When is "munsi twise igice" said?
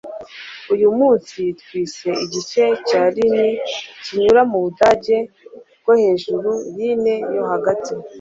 0.99-2.63